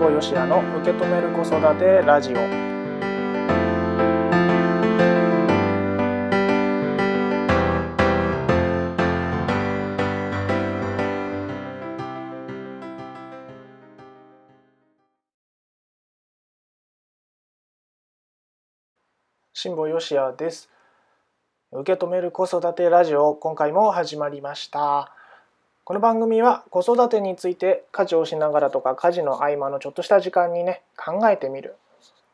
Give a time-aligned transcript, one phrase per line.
[0.00, 2.36] 保よしやの受け止める子育てラジオ。
[19.52, 20.70] 辛坊よしやです。
[21.72, 25.14] 受け止める子育てラジオ今回も始まりました。
[25.90, 31.74] この番組は子育てについて家事をしながらとか家事の合間のちょっとした時間にね考えてみる。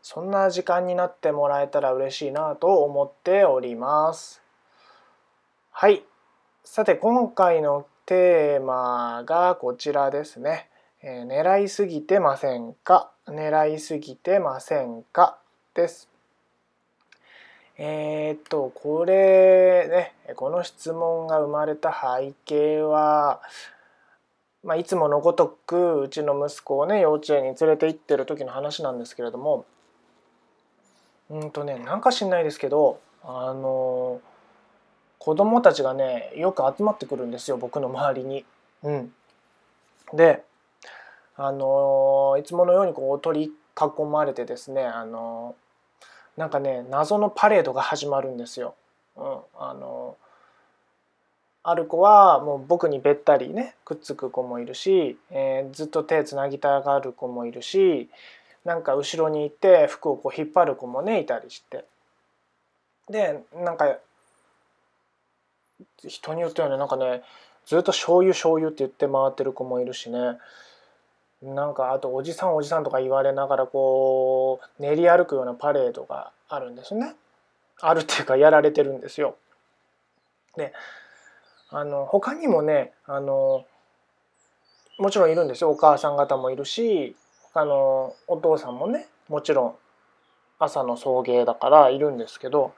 [0.02, 4.42] そんな時間になってもらえたら嬉しいなと思っております。
[5.70, 6.04] はい。
[6.64, 10.68] さて今回のテーマがこちらですね、
[11.02, 13.10] えー、狙いすぎてませんか？
[13.26, 15.38] 狙いすぎてませんか？
[15.72, 16.10] です。
[17.78, 23.40] えー、っとこれねこの質問が生まれた背景は、
[24.64, 29.66] まあ、いつものごとくうちの息子をね幼稚園に連れて行ってる時の話なんですけれども
[31.28, 34.20] うんとねなんか知んないですけどあの
[35.18, 38.44] 子供たちがねよく集まってくるんですよ僕の周りに。
[38.82, 39.12] うん、
[40.14, 40.44] で
[41.36, 45.56] あのいつものようにこう取り囲まれてですねあの
[46.36, 48.74] なんかね謎のパレードが始まるんですよ。
[49.16, 50.16] うん、あの
[51.62, 58.08] ある子はもう僕にべったりねくっつく子もいるし、えー、ずっと手つなぎたがる子もいるし
[58.64, 61.84] なんか後ろにいて服をこう引っ張る子もねいたりして
[63.10, 63.96] でなんか
[66.06, 67.22] 人によってはねなんかね
[67.66, 70.38] ずっと醤油醤油って言って回ってる子もいるしね
[71.46, 77.14] なんかあとおじさんおじさんとか言われながらこう練り歩くようなパレードがあるんですね。
[77.80, 79.36] あるっていうかやられてるんですよ。
[80.56, 80.72] で
[81.70, 83.64] あの他にもねあの
[84.98, 87.14] もちろんいるんですよお母さん方もいるし
[87.52, 89.74] 他のお父さんもねもちろん
[90.58, 92.72] 朝の送迎だからいるんですけど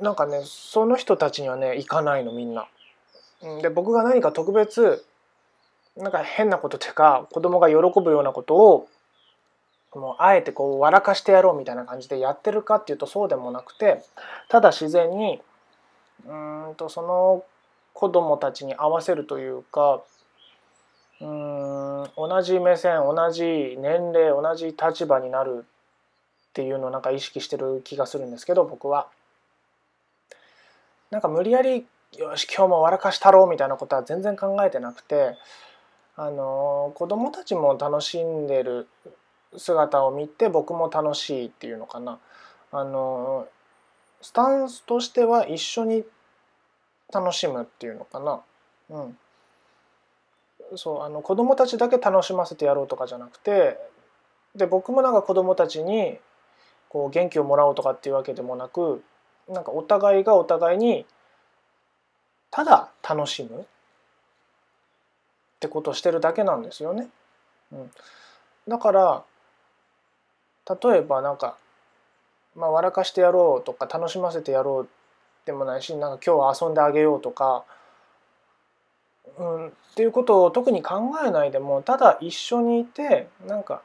[0.00, 2.66] なんかねその人たちにはね行かないのみんな。
[3.62, 5.04] で僕が何か特別
[5.98, 8.88] なんか変なことっていうか子供が喜ぶようなことを
[9.94, 14.02] もうあえてこう笑かしてやろうみたいな感じでやってるかっていうとそうでもなくて
[14.48, 15.40] ただ自然に
[16.26, 16.32] う
[16.70, 17.44] んとその
[17.94, 20.02] 子供たちに合わせるというか
[21.20, 29.08] うん同じ目線同じ年齢同じ立場になるっていうのをなんか意識してる気がするんですけど僕は。
[31.10, 31.86] なんか無理やり
[32.16, 35.36] よし今日も笑かしたろうみたいなことは全然考えてなくて
[36.18, 38.88] あの子供たちも楽しんでる
[39.56, 42.18] 姿を見て僕も楽しいっていうのかな。
[42.72, 43.46] あの
[44.20, 46.04] スタンスとしては一緒に
[47.14, 48.40] 楽しむっていうのかな。
[48.90, 49.18] うん。
[50.74, 53.78] そうあの子供たちだけ楽しませてやろうとかじゃなくて
[54.56, 56.18] で僕もなんか子供たちに
[56.88, 59.04] こう元気をもらおうとかっていうわけでもなく
[59.48, 61.06] なんかお互いがお互いに
[62.50, 63.66] ただ楽しむ。
[65.58, 67.08] ってことをしてるだけなんですよね。
[67.72, 67.90] うん、
[68.68, 69.24] だから
[70.82, 71.56] 例えばなんか、
[72.54, 74.88] まあ、笑かしてやろうとか楽しませてやろう
[75.46, 77.64] でもないしなんか今日は遊んであげようとか、
[79.38, 83.82] うん、っていうことを特に考えないでもただ一緒にいてなんか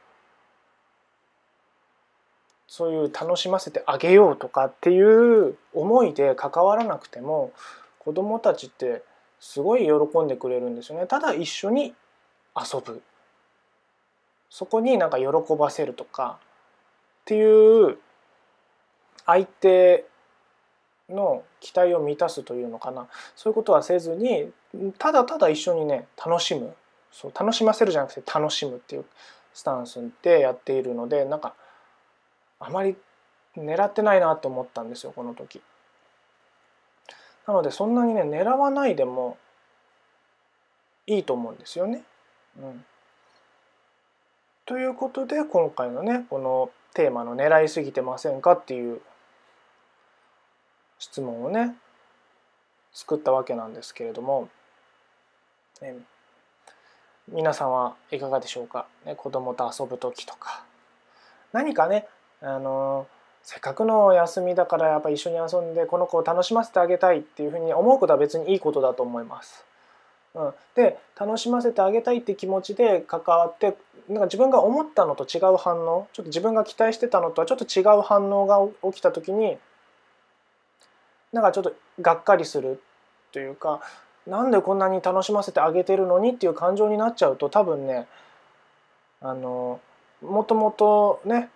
[2.68, 7.52] そういう楽しませてあげようとかっていう思いで関わらなくても
[7.98, 9.02] 子どもたちって
[9.44, 11.06] すごい喜んでくれるんですよね。
[11.06, 11.94] ただ一緒に
[12.56, 13.02] 遊ぶ。
[14.48, 16.38] そこになんか喜ばせるとか。
[16.40, 17.98] っていう
[19.26, 20.06] 相手
[21.10, 23.06] の期待を満たすというのかな。
[23.36, 24.50] そういうことはせずに
[24.98, 26.74] ただただ一緒にね楽しむ。
[27.12, 29.04] そう楽しませるじゃなくて楽しむっていう
[29.52, 31.54] スタンスでやっているのでなんか
[32.58, 32.96] あまり
[33.58, 35.60] 狙ってないなと思ったんですよこの時。
[37.46, 39.36] なのでそんなにね狙わないでも
[41.06, 42.02] いいと思うんですよね。
[42.58, 42.84] うん、
[44.64, 49.00] ということで今回のねこのテーマの「狙いすぎてませんか?」っていう
[50.98, 51.76] 質問をね
[52.92, 54.48] 作ったわけなんですけれども、
[55.82, 55.96] ね、
[57.28, 60.64] 皆さんはいかがでしょうか、ね、子供と遊ぶ時とか
[61.52, 62.08] 何かね
[62.40, 63.06] あの
[63.44, 69.64] せっかくの休みだからやっぱ一緒に遊んでこの子を楽しませてあげたいっていうふうに思うことは別にいいことだと思います。
[70.34, 73.76] うん、で楽しませてあげたいって気持ちで関わって
[74.08, 78.58] なんか自分が思ったのと違う反応ちょっと自分が期待してたのとはちょっと違う反応が
[78.90, 79.58] 起きた時に
[81.32, 82.82] なんかちょっとがっかりする
[83.30, 83.80] というか
[84.26, 88.06] なんでこんなに楽しませてあげてるのにっていう感情になっちゃうと多分ね
[89.20, 89.80] あの
[90.22, 91.50] もともとね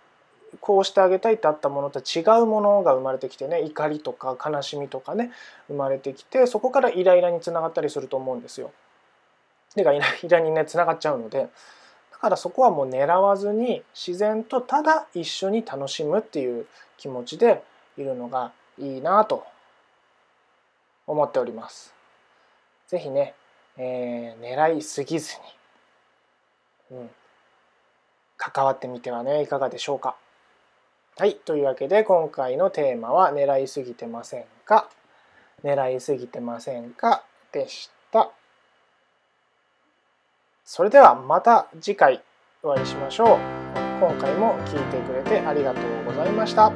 [0.61, 5.31] こうしてあげたいってあったものと違うものが生まれてきてね怒りとか悲しみとかね
[5.67, 8.71] 生まれてきてそこからイライラにつながったりすると思うんですよ。
[9.75, 11.49] でがイライラにねつながっちゃうので
[12.11, 16.65] だからそこはもう狙わずに自然とただ一緒に楽しむっていう
[16.97, 17.63] 気持ちで
[17.97, 19.45] いるのがいいなと
[21.05, 21.93] 思っております。
[22.87, 23.35] ぜひね、
[23.77, 25.35] えー、狙いすぎず
[26.91, 27.09] に、うん、
[28.37, 30.15] 関わってみてはねいかがでしょうか。
[31.19, 31.35] はい。
[31.35, 34.89] というわけで今回のテーマは狙いすぎてませんか？
[35.65, 37.25] 狙いすぎてませんか？
[37.51, 38.31] でした。
[40.63, 42.23] それではまた次回
[42.63, 43.37] お会いしましょう。
[43.99, 46.71] 今回も聴いてくれてありがとうございました。